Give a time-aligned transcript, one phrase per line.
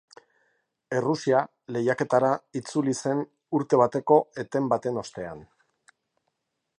[0.99, 1.41] Errusia
[1.75, 3.21] lehiaketara itzuli zen
[3.59, 5.45] urte bateko eten baten ostean.